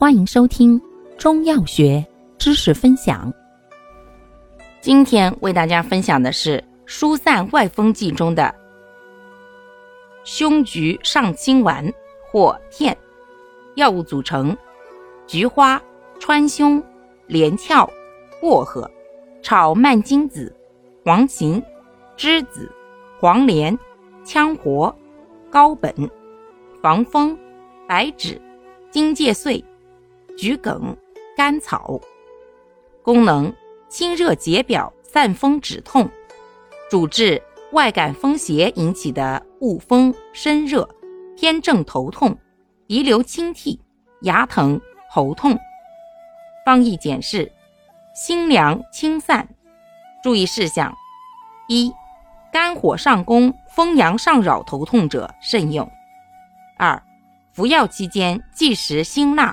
[0.00, 0.80] 欢迎收听
[1.18, 2.06] 中药学
[2.38, 3.34] 知识分享。
[4.80, 8.54] 今天为大家分享的是疏散外风剂中的
[10.22, 11.84] 胸菊上清丸
[12.30, 12.96] 或片。
[13.74, 14.56] 药物组成：
[15.26, 15.82] 菊花、
[16.20, 16.80] 川芎、
[17.26, 17.84] 连翘、
[18.40, 18.88] 薄荷、
[19.42, 20.54] 炒蔓荆子、
[21.04, 21.60] 黄芩、
[22.16, 22.70] 栀子、
[23.18, 23.76] 黄连、
[24.24, 24.94] 羌活、
[25.50, 25.92] 高本、
[26.80, 27.36] 防风、
[27.88, 28.40] 白芷、
[28.92, 29.64] 荆芥碎。
[30.38, 30.96] 桔梗、
[31.36, 32.00] 甘草，
[33.02, 33.52] 功能
[33.88, 36.08] 清热解表、散风止痛，
[36.88, 40.88] 主治外感风邪引起的恶风、身热、
[41.36, 42.38] 偏正头痛、
[42.86, 43.80] 鼻流清涕、
[44.22, 45.58] 牙疼、喉痛。
[46.64, 47.50] 方义简释：
[48.14, 49.48] 辛凉清散。
[50.22, 50.94] 注意事项：
[51.68, 51.92] 一、
[52.52, 55.84] 肝火上攻、风阳上扰头痛者慎用；
[56.78, 57.02] 二、
[57.52, 59.52] 服药期间忌食辛辣。